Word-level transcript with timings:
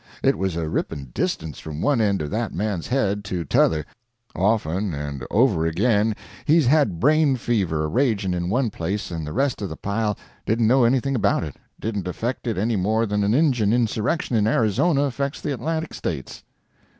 It 0.23 0.35
was 0.35 0.55
a 0.55 0.67
ripping 0.67 1.11
distance 1.13 1.59
from 1.59 1.79
one 1.79 2.01
end 2.01 2.23
of 2.23 2.31
that 2.31 2.55
man's 2.55 2.87
head 2.87 3.23
to 3.25 3.45
t'other. 3.45 3.85
Often 4.35 4.95
and 4.95 5.23
over 5.29 5.63
again 5.67 6.15
he's 6.43 6.65
had 6.65 6.99
brain 6.99 7.35
fever 7.35 7.83
a 7.83 7.87
raging 7.87 8.33
in 8.33 8.49
one 8.49 8.71
place, 8.71 9.11
and 9.11 9.27
the 9.27 9.31
rest 9.31 9.61
of 9.61 9.69
the 9.69 9.77
pile 9.77 10.17
didn't 10.47 10.65
know 10.65 10.85
anything 10.85 11.13
about 11.15 11.43
it 11.43 11.55
didn't 11.79 12.07
affect 12.07 12.47
it 12.47 12.57
any 12.57 12.75
more 12.77 13.05
than 13.05 13.23
an 13.23 13.35
Injun 13.35 13.71
Insurrection 13.71 14.35
in 14.35 14.47
Arizona 14.47 15.01
affects 15.01 15.39
the 15.39 15.53
Atlantic 15.53 15.93
States. 15.93 16.41